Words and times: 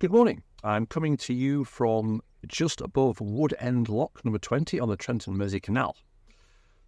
Good 0.00 0.12
morning. 0.12 0.42
I'm 0.64 0.86
coming 0.86 1.18
to 1.18 1.34
you 1.34 1.62
from 1.64 2.22
just 2.46 2.80
above 2.80 3.20
Wood 3.20 3.54
End 3.58 3.90
Lock 3.90 4.24
number 4.24 4.38
20 4.38 4.80
on 4.80 4.88
the 4.88 4.96
Trent 4.96 5.26
and 5.26 5.36
Mersey 5.36 5.60
Canal. 5.60 5.94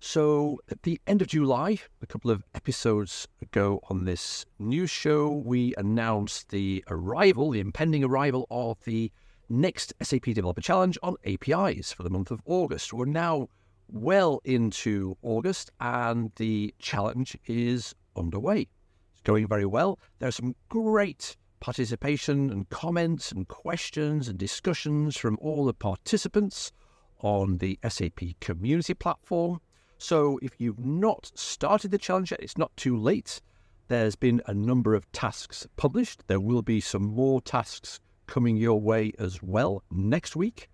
So, 0.00 0.60
at 0.70 0.82
the 0.82 0.98
end 1.06 1.20
of 1.20 1.28
July, 1.28 1.78
a 2.00 2.06
couple 2.06 2.30
of 2.30 2.42
episodes 2.54 3.28
ago 3.42 3.80
on 3.90 4.06
this 4.06 4.46
news 4.58 4.88
show, 4.88 5.28
we 5.28 5.74
announced 5.76 6.48
the 6.48 6.82
arrival, 6.88 7.50
the 7.50 7.60
impending 7.60 8.02
arrival 8.02 8.46
of 8.50 8.82
the 8.84 9.12
next 9.46 9.92
SAP 10.00 10.24
Developer 10.24 10.62
Challenge 10.62 10.96
on 11.02 11.16
APIs 11.26 11.92
for 11.92 12.04
the 12.04 12.10
month 12.10 12.30
of 12.30 12.40
August. 12.46 12.94
We're 12.94 13.04
now 13.04 13.50
well 13.90 14.40
into 14.42 15.18
August 15.20 15.70
and 15.80 16.32
the 16.36 16.74
challenge 16.78 17.36
is 17.44 17.94
underway. 18.16 18.68
It's 19.12 19.20
going 19.22 19.48
very 19.48 19.66
well. 19.66 19.98
There's 20.18 20.36
some 20.36 20.56
great 20.70 21.36
participation 21.62 22.50
and 22.50 22.68
comments 22.70 23.30
and 23.30 23.46
questions 23.46 24.26
and 24.26 24.36
discussions 24.36 25.16
from 25.16 25.38
all 25.40 25.64
the 25.64 25.72
participants 25.72 26.72
on 27.20 27.58
the 27.58 27.78
SAP 27.88 28.20
community 28.40 28.94
platform. 28.94 29.60
So 29.96 30.40
if 30.42 30.52
you've 30.58 30.84
not 30.84 31.30
started 31.36 31.92
the 31.92 31.98
challenge 31.98 32.32
yet, 32.32 32.40
it's 32.42 32.58
not 32.58 32.76
too 32.76 32.96
late. 32.96 33.40
There's 33.86 34.16
been 34.16 34.42
a 34.46 34.52
number 34.52 34.96
of 34.96 35.10
tasks 35.12 35.64
published. 35.76 36.24
There 36.26 36.40
will 36.40 36.62
be 36.62 36.80
some 36.80 37.04
more 37.04 37.40
tasks 37.40 38.00
coming 38.26 38.56
your 38.56 38.80
way 38.80 39.12
as 39.20 39.40
well 39.40 39.84
next 39.88 40.34
week. 40.34 40.68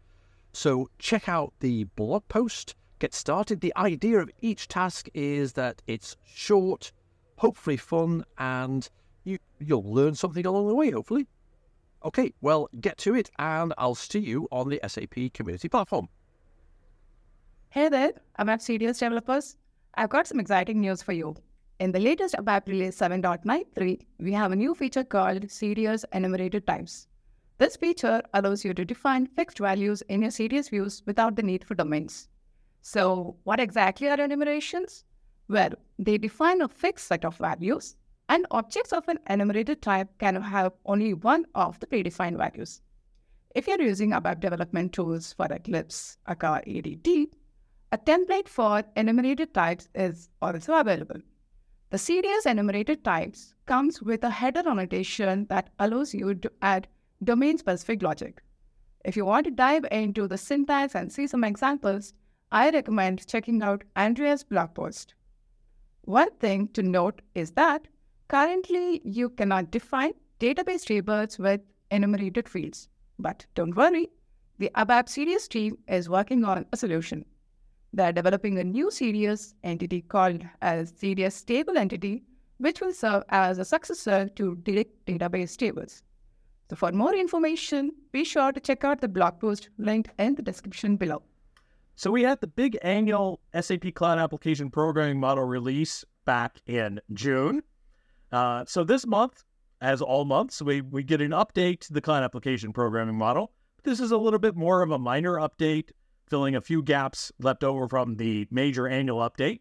So 0.55 0.89
check 0.99 1.29
out 1.29 1.53
the 1.61 1.85
blog 1.85 2.27
post, 2.29 2.75
get 2.99 3.13
started. 3.13 3.61
The 3.61 3.77
idea 3.77 4.21
of 4.21 4.31
each 4.41 4.69
task 4.69 5.11
is 5.13 5.53
that 5.53 5.83
it's 5.87 6.17
short, 6.25 6.93
hopefully 7.37 7.77
fun, 7.77 8.25
and 8.39 8.89
you'll 9.61 9.93
learn 9.93 10.15
something 10.15 10.47
along 10.47 10.69
the 10.69 10.75
way, 10.75 10.91
hopefully. 10.91 11.27
Okay, 12.05 12.33
well, 12.41 12.69
get 12.81 12.97
to 12.99 13.15
it, 13.15 13.31
and 13.39 13.75
I'll 13.77 13.95
see 13.95 14.21
you 14.21 14.49
on 14.53 14.69
the 14.69 14.81
SAP 14.87 15.33
community 15.35 15.69
platform. 15.69 16.09
Hey 17.71 17.89
there, 17.89 18.13
I'm 18.37 18.47
ABAP 18.47 18.61
CDS 18.61 19.01
developers. 19.01 19.57
I've 19.95 20.09
got 20.09 20.27
some 20.27 20.41
exciting 20.41 20.81
news 20.81 21.03
for 21.03 21.13
you. 21.13 21.35
In 21.81 21.93
the 21.93 22.01
latest 22.01 22.35
ABAP 22.37 22.67
release 22.69 22.99
7.93, 22.99 24.01
we 24.21 24.33
have 24.33 24.53
a 24.53 24.57
new 24.57 24.75
feature 24.75 25.05
called 25.05 25.43
CDS 25.43 26.05
enumerated 26.13 26.67
types. 26.67 27.09
This 27.59 27.77
feature 27.77 28.23
allows 28.35 28.65
you 28.65 28.73
to 28.75 28.85
define 28.85 29.27
fixed 29.27 29.59
values 29.59 30.03
in 30.03 30.23
your 30.23 30.31
CDS 30.31 30.71
views 30.71 31.03
without 31.07 31.37
the 31.37 31.43
need 31.43 31.65
for 31.65 31.75
domains. 31.75 32.29
So, 32.83 33.37
what 33.45 33.61
exactly 33.61 34.09
are 34.09 34.21
enumerations? 34.21 35.05
Well, 35.49 35.71
they 35.99 36.19
define 36.19 36.61
a 36.61 36.69
fixed 36.69 37.09
set 37.09 37.25
of 37.25 37.37
values, 37.37 37.97
and 38.29 38.47
objects 38.51 38.93
of 38.93 39.09
an 39.09 39.19
enumerated 39.29 39.81
type 39.81 40.09
can 40.19 40.37
have 40.37 40.73
only 40.85 41.15
one 41.15 41.47
of 41.55 41.81
the 41.81 41.87
predefined 41.87 42.37
values. 42.37 42.83
If 43.55 43.67
you're 43.67 43.81
using 43.81 44.11
ABAP 44.11 44.41
development 44.41 44.93
tools 44.93 45.33
for 45.33 45.47
Eclipse, 45.47 46.19
aka 46.29 46.63
ADT, 46.67 47.27
a 47.91 47.99
template 47.99 48.49
for 48.49 48.83
enumerated 48.97 49.55
types 49.55 49.89
is 49.95 50.29
also 50.43 50.75
available. 50.75 51.21
The 51.91 51.97
CDS 51.97 52.45
enumerated 52.45 53.03
types 53.03 53.55
comes 53.65 54.03
with 54.03 54.23
a 54.23 54.31
header 54.31 54.63
annotation 54.69 55.47
that 55.49 55.71
allows 55.79 56.13
you 56.13 56.35
to 56.35 56.53
add 56.61 56.87
domain-specific 57.25 58.03
logic. 58.03 58.43
If 59.07 59.17
you 59.17 59.25
want 59.25 59.47
to 59.47 59.51
dive 59.51 59.87
into 59.91 60.29
the 60.29 60.37
syntax 60.37 60.95
and 60.95 61.11
see 61.11 61.27
some 61.27 61.45
examples, 61.45 62.13
I 62.53 62.69
recommend 62.69 63.27
checking 63.27 63.63
out 63.63 63.85
Andrea's 63.97 64.45
blog 64.45 64.75
post. 64.75 65.15
One 66.03 66.31
thing 66.33 66.69
to 66.75 66.83
note 66.83 67.23
is 67.35 67.53
that 67.53 67.89
currently 68.29 69.01
you 69.05 69.31
cannot 69.31 69.71
define 69.71 70.13
database 70.39 70.85
tables 70.85 71.39
with 71.39 71.61
enumerated 71.91 72.49
fields. 72.49 72.89
But 73.19 73.47
don't 73.55 73.75
worry, 73.75 74.11
the 74.59 74.71
ABAP 74.77 75.07
CDS 75.07 75.49
team 75.49 75.79
is 75.89 76.09
working 76.09 76.45
on 76.45 76.67
a 76.73 76.77
solution. 76.77 77.25
They're 77.93 78.13
developing 78.13 78.59
a 78.59 78.65
new 78.65 78.89
CDS 78.89 79.55
entity 79.65 80.03
called 80.03 80.45
as 80.61 80.93
CDS 80.93 81.45
table 81.45 81.79
entity, 81.79 82.23
which 82.59 82.81
will 82.81 82.93
serve 82.93 83.25
as 83.31 83.59
a 83.59 83.65
successor 83.65 84.29
to 84.37 84.57
direct 84.57 85.07
database 85.07 85.57
tables. 85.57 86.03
So 86.69 86.77
for 86.77 86.93
more 86.93 87.15
information, 87.15 87.93
be 88.13 88.25
sure 88.25 88.53
to 88.53 88.61
check 88.61 88.85
out 88.85 89.01
the 89.01 89.09
blog 89.09 89.41
post 89.41 89.71
linked 89.79 90.11
in 90.19 90.35
the 90.35 90.43
description 90.43 90.97
below. 90.97 91.23
So 91.97 92.11
we 92.11 92.23
had 92.23 92.41
the 92.41 92.47
big 92.47 92.79
annual 92.83 93.41
SAP 93.59 93.95
Cloud 93.95 94.19
Application 94.19 94.71
Programming 94.71 95.19
Model 95.19 95.45
release 95.45 96.05
back 96.27 96.61
in 96.67 97.01
June. 97.15 97.63
Uh, 98.33 98.65
so 98.67 98.85
this 98.85 99.07
month, 99.07 99.45
as 99.81 100.03
all 100.03 100.25
months, 100.25 100.61
we, 100.61 100.81
we 100.81 101.03
get 101.03 101.21
an 101.21 101.31
update 101.31 101.81
to 101.81 101.93
the 101.93 102.01
Cloud 102.01 102.23
Application 102.23 102.73
Programming 102.73 103.17
Model. 103.17 103.53
This 103.85 104.01
is 104.01 104.11
a 104.11 104.19
little 104.19 104.39
bit 104.39 104.57
more 104.57 104.83
of 104.83 104.91
a 104.91 104.99
minor 104.99 105.35
update 105.35 105.91
filling 106.29 106.57
a 106.57 106.61
few 106.61 106.83
gaps 106.83 107.33
left 107.41 107.65
over 107.65 107.89
from 107.89 108.17
the 108.17 108.47
major 108.51 108.87
annual 108.87 109.21
update. 109.21 109.61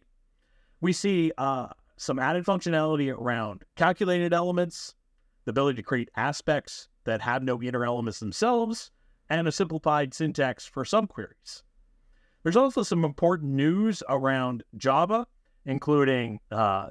We 0.80 0.92
see 0.92 1.32
uh, 1.38 1.68
some 1.96 2.18
added 2.18 2.44
functionality 2.44 3.12
around 3.12 3.64
calculated 3.76 4.32
elements, 4.32 4.94
the 5.44 5.50
ability 5.50 5.76
to 5.76 5.82
create 5.82 6.10
aspects 6.16 6.88
that 7.04 7.20
have 7.22 7.42
no 7.42 7.62
inner 7.62 7.84
elements 7.84 8.20
themselves, 8.20 8.90
and 9.30 9.48
a 9.48 9.52
simplified 9.52 10.12
syntax 10.12 10.66
for 10.66 10.84
some 10.84 11.06
queries. 11.06 11.62
There's 12.42 12.56
also 12.56 12.82
some 12.82 13.04
important 13.04 13.52
news 13.52 14.02
around 14.08 14.62
Java, 14.76 15.26
including 15.64 16.40
uh, 16.50 16.88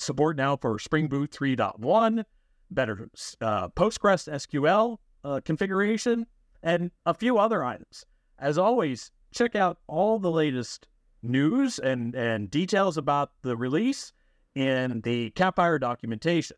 support 0.00 0.36
now 0.36 0.56
for 0.56 0.78
Spring 0.78 1.08
Boot 1.08 1.30
3.1, 1.30 2.24
better 2.70 3.08
uh, 3.40 3.68
Postgres 3.68 4.28
SQL 4.28 4.98
uh, 5.24 5.40
configuration, 5.44 6.26
and 6.62 6.90
a 7.04 7.14
few 7.14 7.38
other 7.38 7.64
items. 7.64 8.04
As 8.38 8.58
always, 8.58 9.10
check 9.32 9.54
out 9.54 9.78
all 9.86 10.18
the 10.18 10.30
latest 10.30 10.88
news 11.22 11.78
and, 11.78 12.14
and 12.14 12.50
details 12.50 12.96
about 12.96 13.32
the 13.42 13.56
release 13.56 14.12
in 14.54 15.00
the 15.02 15.30
Capire 15.30 15.78
documentation. 15.78 16.56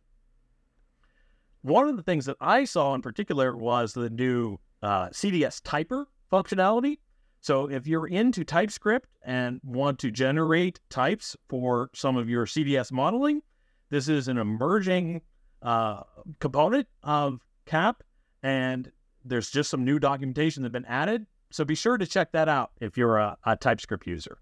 One 1.62 1.88
of 1.88 1.96
the 1.96 2.02
things 2.02 2.26
that 2.26 2.36
I 2.40 2.64
saw 2.64 2.94
in 2.94 3.02
particular 3.02 3.56
was 3.56 3.92
the 3.92 4.10
new 4.10 4.58
uh, 4.82 5.08
CDS 5.08 5.60
typer 5.60 6.06
functionality. 6.32 6.98
So 7.40 7.70
if 7.70 7.86
you're 7.86 8.06
into 8.06 8.44
TypeScript 8.44 9.08
and 9.22 9.60
want 9.62 9.98
to 10.00 10.10
generate 10.10 10.80
types 10.90 11.36
for 11.48 11.90
some 11.94 12.16
of 12.16 12.28
your 12.28 12.46
CDS 12.46 12.90
modeling, 12.92 13.42
this 13.90 14.08
is 14.08 14.28
an 14.28 14.38
emerging 14.38 15.22
uh, 15.62 16.02
component 16.40 16.88
of 17.02 17.40
CAP, 17.66 18.02
and 18.42 18.90
there's 19.24 19.50
just 19.50 19.70
some 19.70 19.84
new 19.84 19.98
documentation 19.98 20.62
that's 20.62 20.72
been 20.72 20.84
added 20.84 21.26
so 21.50 21.64
be 21.64 21.74
sure 21.74 21.96
to 21.96 22.06
check 22.06 22.32
that 22.32 22.48
out 22.48 22.72
if 22.80 22.96
you're 22.96 23.16
a, 23.16 23.36
a 23.44 23.56
TypeScript 23.56 24.06
user. 24.06 24.38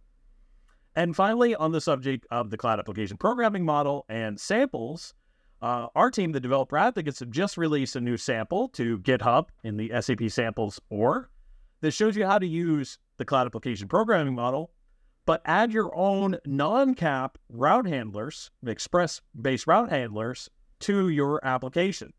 And 0.94 1.14
finally, 1.14 1.54
on 1.54 1.72
the 1.72 1.80
subject 1.80 2.26
of 2.30 2.50
the 2.50 2.56
cloud 2.56 2.78
application 2.78 3.16
programming 3.16 3.64
model 3.64 4.06
and 4.08 4.40
samples, 4.40 5.14
uh, 5.62 5.88
our 5.94 6.10
team, 6.10 6.32
the 6.32 6.40
developer 6.40 6.76
advocates, 6.76 7.20
have 7.20 7.30
just 7.30 7.56
released 7.56 7.96
a 7.96 8.00
new 8.00 8.16
sample 8.16 8.68
to 8.70 8.98
GitHub 9.00 9.48
in 9.62 9.76
the 9.76 9.92
SAP 10.00 10.30
samples 10.30 10.80
org 10.90 11.28
that 11.86 11.92
shows 11.92 12.16
you 12.16 12.26
how 12.26 12.36
to 12.36 12.46
use 12.46 12.98
the 13.16 13.24
cloud 13.24 13.46
application 13.46 13.86
programming 13.86 14.34
model, 14.34 14.72
but 15.24 15.40
add 15.44 15.72
your 15.72 15.94
own 15.96 16.36
non-cap 16.44 17.38
route 17.48 17.86
handlers, 17.86 18.50
express-based 18.66 19.68
route 19.68 19.88
handlers 19.88 20.50
to 20.80 21.08
your 21.10 21.38
application. 21.46 22.12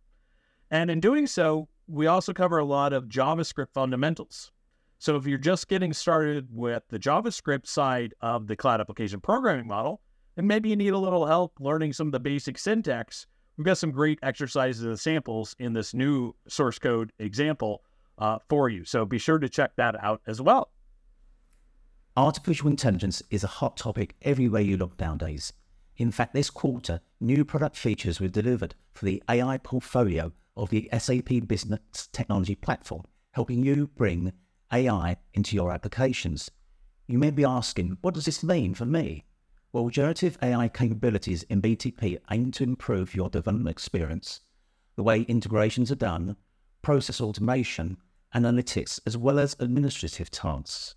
And 0.72 0.89
in 0.89 1.01
doing 1.01 1.28
so, 1.28 1.67
we 1.85 2.07
also 2.07 2.31
cover 2.31 2.59
a 2.59 2.66
lot 2.66 2.94
of 2.94 3.09
JavaScript 3.09 3.73
fundamentals. 3.73 4.53
So 5.00 5.17
if 5.17 5.28
you're 5.28 5.38
just 5.38 5.67
getting 5.67 5.91
started 5.91 6.47
with 6.49 6.84
the 6.88 6.97
JavaScript 6.97 7.67
side 7.67 8.13
of 8.22 8.47
the 8.47 8.55
cloud 8.55 8.79
application 8.79 9.20
programming 9.20 9.67
model, 9.67 9.99
and 10.37 10.47
maybe 10.47 10.70
you 10.70 10.78
need 10.78 10.93
a 10.93 10.97
little 10.97 11.25
help 11.25 11.59
learning 11.59 11.91
some 11.91 12.08
of 12.08 12.13
the 12.13 12.22
basic 12.22 12.58
syntax, 12.58 13.28
we've 13.58 13.66
got 13.66 13.78
some 13.78 13.91
great 13.91 14.20
exercises 14.23 14.85
and 14.85 14.97
samples 14.97 15.58
in 15.59 15.73
this 15.73 15.93
new 15.93 16.34
source 16.47 16.79
code 16.79 17.11
example 17.20 17.84
uh, 18.17 18.40
for 18.49 18.69
you. 18.69 18.85
So 18.85 19.05
be 19.05 19.17
sure 19.17 19.40
to 19.40 19.49
check 19.49 19.75
that 19.75 20.02
out 20.03 20.22
as 20.28 20.41
well. 20.41 20.72
Artificial 22.16 22.69
intelligence 22.69 23.22
is 23.29 23.43
a 23.43 23.47
hot 23.47 23.78
topic 23.78 24.16
everywhere 24.23 24.61
you 24.61 24.78
look 24.78 24.99
nowadays. 24.99 25.53
In 25.97 26.11
fact, 26.11 26.34
this 26.34 26.49
quarter, 26.49 27.02
new 27.19 27.46
product 27.46 27.75
features 27.75 28.19
were 28.19 28.28
delivered 28.28 28.75
for 28.93 29.05
the 29.05 29.22
AI 29.29 29.58
portfolio 29.58 30.31
of 30.55 30.69
the 30.69 30.90
SAP 30.97 31.47
Business 31.47 32.08
Technology 32.11 32.55
Platform, 32.55 33.03
helping 33.31 33.64
you 33.64 33.87
bring 33.96 34.34
AI 34.73 35.17
into 35.34 35.55
your 35.55 35.72
applications. 35.72 36.49
You 37.08 37.17
may 37.17 37.31
be 37.31 37.46
asking, 37.46 37.97
what 38.02 38.16
does 38.16 38.25
this 38.25 38.43
mean 38.43 38.73
for 38.73 38.85
me? 38.85 39.23
Well, 39.72 39.90
generative 39.90 40.37
AI 40.41 40.70
capabilities 40.70 41.43
in 41.43 41.61
BTP 41.61 42.17
aim 42.31 42.52
to 42.53 42.63
improve 42.63 43.13
your 43.13 43.29
development 43.29 43.70
experience, 43.70 44.41
the 44.96 45.03
way 45.03 45.22
integrations 45.22 45.91
are 45.91 45.96
done, 45.96 46.35
process 46.81 47.22
automation, 47.22 47.97
analytics, 48.34 49.00
as 49.06 49.18
well 49.18 49.40
as 49.40 49.56
administrative 49.59 50.29
tasks. 50.32 50.96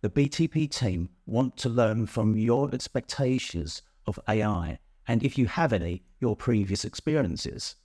The 0.00 0.10
BTP 0.10 0.70
team 0.70 1.08
want 1.26 1.56
to 1.58 1.68
learn 1.68 2.06
from 2.06 2.36
your 2.36 2.72
expectations 2.72 3.82
of 4.06 4.20
AI 4.28 4.78
and, 5.06 5.22
if 5.22 5.36
you 5.38 5.46
have 5.46 5.72
any, 5.72 6.04
your 6.20 6.36
previous 6.36 6.84
experiences. 6.84 7.76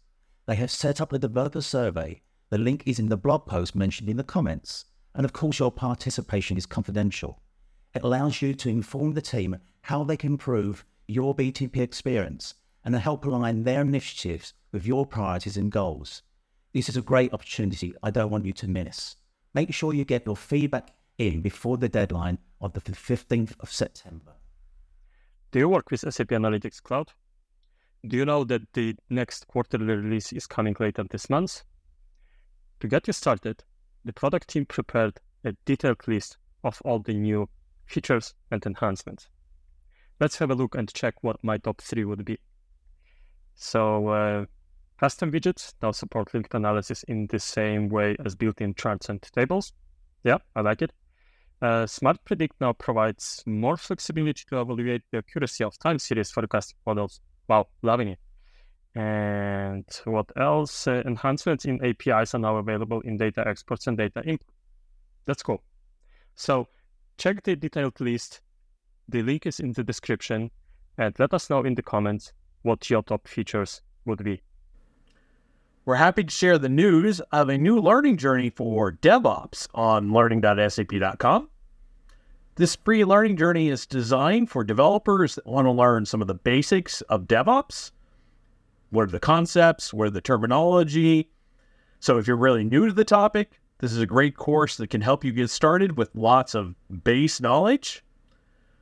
They 0.45 0.55
have 0.55 0.71
set 0.71 0.99
up 0.99 1.13
a 1.13 1.19
developer 1.19 1.61
survey 1.61 2.21
The 2.53 2.59
link 2.59 2.83
is 2.85 2.99
in 2.99 3.09
the 3.09 3.17
blog 3.17 3.47
post 3.47 3.73
mentioned 3.75 4.09
in 4.09 4.17
the 4.17 4.23
comments. 4.23 4.85
And 5.15 5.25
of 5.25 5.33
course, 5.33 5.57
your 5.57 5.71
participation 5.71 6.55
is 6.55 6.67
confidential. 6.67 7.41
It 7.95 8.03
allows 8.03 8.43
you 8.43 8.53
to 8.53 8.69
inform 8.69 9.13
the 9.13 9.23
team 9.23 9.57
how 9.81 10.03
they 10.03 10.17
can 10.17 10.33
improve 10.33 10.85
your 11.07 11.35
BTP 11.35 11.77
experience 11.77 12.53
and 12.85 12.95
help 12.95 13.25
align 13.25 13.63
their 13.63 13.81
initiatives 13.81 14.53
with 14.71 14.85
your 14.85 15.07
priorities 15.07 15.57
and 15.57 15.71
goals. 15.71 16.21
This 16.73 16.89
is 16.89 16.97
a 16.97 17.03
great 17.03 17.31
opportunity 17.33 17.93
I 18.01 18.09
don't 18.09 18.31
want 18.31 18.45
you 18.45 18.53
to 18.53 18.67
miss. 18.67 19.15
Make 19.53 19.71
sure 19.71 19.93
you 19.93 20.05
get 20.05 20.25
your 20.25 20.35
feedback 20.35 20.89
in 21.19 21.41
before 21.41 21.77
the 21.77 21.87
deadline 21.87 22.39
of 22.61 22.73
the 22.73 22.81
15th 22.81 23.53
of 23.59 23.71
September. 23.71 24.33
Do 25.51 25.59
you 25.59 25.69
work 25.69 25.91
with 25.91 25.99
SAP 25.99 26.29
Analytics 26.29 26.81
Cloud? 26.81 27.11
Do 28.07 28.17
you 28.17 28.25
know 28.25 28.43
that 28.45 28.73
the 28.73 28.95
next 29.11 29.47
quarterly 29.47 29.85
release 29.85 30.33
is 30.33 30.47
coming 30.47 30.75
later 30.79 31.03
this 31.03 31.29
month? 31.29 31.61
To 32.79 32.87
get 32.87 33.05
you 33.05 33.13
started, 33.13 33.63
the 34.03 34.11
product 34.11 34.49
team 34.49 34.65
prepared 34.65 35.19
a 35.45 35.53
detailed 35.65 36.07
list 36.07 36.37
of 36.63 36.81
all 36.83 36.97
the 36.97 37.13
new 37.13 37.47
features 37.85 38.33
and 38.49 38.65
enhancements. 38.65 39.29
Let's 40.19 40.37
have 40.37 40.49
a 40.49 40.55
look 40.55 40.73
and 40.73 40.91
check 40.91 41.15
what 41.21 41.43
my 41.43 41.59
top 41.59 41.81
three 41.81 42.03
would 42.03 42.25
be. 42.25 42.39
So, 43.53 44.07
uh, 44.07 44.45
custom 44.99 45.31
widgets 45.31 45.73
now 45.81 45.91
support 45.91 46.33
linked 46.33 46.53
analysis 46.53 47.03
in 47.03 47.27
the 47.27 47.39
same 47.39 47.89
way 47.89 48.15
as 48.25 48.35
built-in 48.35 48.73
charts 48.75 49.09
and 49.09 49.21
tables. 49.21 49.73
Yeah, 50.23 50.37
I 50.55 50.61
like 50.61 50.81
it. 50.81 50.91
Uh, 51.61 51.85
Smart 51.87 52.17
Predict 52.25 52.59
now 52.59 52.73
provides 52.73 53.41
more 53.45 53.77
flexibility 53.77 54.43
to 54.49 54.59
evaluate 54.59 55.01
the 55.11 55.19
accuracy 55.19 55.63
of 55.63 55.77
time 55.79 55.97
series 55.97 56.29
for 56.29 56.45
custom 56.47 56.77
models. 56.85 57.21
Wow, 57.47 57.67
loving 57.81 58.09
it. 58.09 58.19
And 58.95 59.85
what 60.05 60.29
else? 60.37 60.87
Uh, 60.87 61.01
enhancements 61.05 61.65
in 61.65 61.83
APIs 61.83 62.35
are 62.35 62.39
now 62.39 62.57
available 62.57 63.01
in 63.01 63.17
data 63.17 63.43
exports 63.47 63.87
and 63.87 63.97
data 63.97 64.21
import. 64.25 64.51
That's 65.25 65.41
cool. 65.41 65.63
So 66.35 66.67
check 67.17 67.43
the 67.43 67.55
detailed 67.55 67.99
list. 67.99 68.41
The 69.09 69.21
link 69.21 69.45
is 69.45 69.59
in 69.59 69.71
the 69.73 69.83
description. 69.83 70.51
And 70.97 71.17
let 71.17 71.33
us 71.33 71.49
know 71.49 71.63
in 71.63 71.75
the 71.75 71.81
comments 71.81 72.33
what 72.61 72.89
your 72.89 73.01
top 73.03 73.27
features 73.27 73.81
would 74.05 74.23
be. 74.23 74.41
We're 75.85 75.95
happy 75.95 76.23
to 76.23 76.31
share 76.31 76.57
the 76.57 76.69
news 76.69 77.19
of 77.33 77.49
a 77.49 77.57
new 77.57 77.77
learning 77.77 78.15
journey 78.15 78.49
for 78.49 78.93
DevOps 78.93 79.67
on 79.73 80.13
learning.sap.com. 80.13 81.49
This 82.55 82.77
free 82.77 83.03
learning 83.03 83.35
journey 83.35 83.67
is 83.67 83.85
designed 83.85 84.49
for 84.49 84.63
developers 84.63 85.35
that 85.35 85.45
want 85.45 85.65
to 85.65 85.71
learn 85.71 86.05
some 86.05 86.21
of 86.21 86.27
the 86.29 86.35
basics 86.35 87.01
of 87.01 87.23
DevOps. 87.23 87.91
What 88.91 89.09
are 89.09 89.11
the 89.11 89.19
concepts? 89.19 89.93
What 89.93 90.07
are 90.07 90.11
the 90.11 90.21
terminology? 90.21 91.29
So, 91.99 92.17
if 92.17 92.27
you're 92.27 92.37
really 92.37 92.63
new 92.63 92.87
to 92.87 92.93
the 92.93 93.03
topic, 93.03 93.59
this 93.79 93.91
is 93.91 93.99
a 93.99 94.05
great 94.05 94.37
course 94.37 94.77
that 94.77 94.89
can 94.89 95.01
help 95.01 95.25
you 95.25 95.33
get 95.33 95.49
started 95.49 95.97
with 95.97 96.15
lots 96.15 96.55
of 96.55 96.75
base 97.03 97.41
knowledge. 97.41 98.05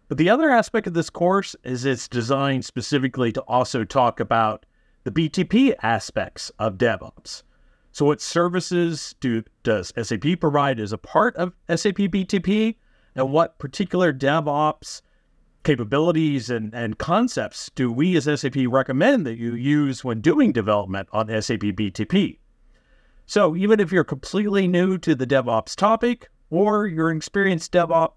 But 0.07 0.19
the 0.19 0.29
other 0.29 0.51
aspect 0.51 0.85
of 0.85 0.93
this 0.93 1.09
course 1.09 1.55
is 1.63 1.83
it's 1.83 2.07
designed 2.07 2.63
specifically 2.63 3.31
to 3.31 3.41
also 3.41 3.85
talk 3.85 4.19
about 4.19 4.67
the 5.03 5.11
BTP 5.11 5.75
aspects 5.81 6.51
of 6.59 6.77
DevOps. 6.77 7.43
So, 7.91 8.05
what 8.05 8.21
services 8.21 9.15
do 9.19 9.43
does 9.63 9.91
SAP 10.01 10.39
provide 10.39 10.79
as 10.79 10.93
a 10.93 10.97
part 10.97 11.35
of 11.35 11.53
SAP 11.67 11.97
BTP, 11.97 12.75
and 13.15 13.31
what 13.31 13.59
particular 13.59 14.13
DevOps 14.13 15.01
capabilities 15.63 16.49
and, 16.49 16.73
and 16.73 16.97
concepts 16.97 17.69
do 17.75 17.91
we 17.91 18.15
as 18.15 18.23
SAP 18.23 18.55
recommend 18.67 19.25
that 19.25 19.37
you 19.37 19.53
use 19.53 20.03
when 20.03 20.21
doing 20.21 20.51
development 20.51 21.09
on 21.11 21.27
SAP 21.27 21.59
BTP? 21.59 22.39
So, 23.25 23.55
even 23.55 23.79
if 23.79 23.91
you're 23.91 24.03
completely 24.03 24.67
new 24.67 24.97
to 24.99 25.13
the 25.13 25.27
DevOps 25.27 25.75
topic, 25.75 26.29
or 26.49 26.87
you're 26.87 27.09
an 27.09 27.17
experienced 27.17 27.71
DevOps 27.73 28.13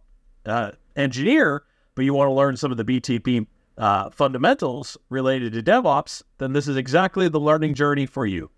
uh, 0.47 0.73
engineer, 0.97 1.65
but 1.95 2.05
you 2.05 2.15
want 2.15 2.29
to 2.29 2.33
learn 2.33 2.57
some 2.57 2.71
of 2.71 2.77
the 2.77 2.85
BTP 2.85 3.47
uh, 3.77 4.11
fundamentals 4.11 4.97
related 5.09 5.53
to 5.53 5.63
DevOps, 5.63 6.23
then 6.39 6.53
this 6.53 6.69
is 6.69 6.77
exactly 6.77 7.29
the 7.29 7.41
learning 7.41 7.75
journey 7.75 8.07
for 8.07 8.27
you. 8.27 8.51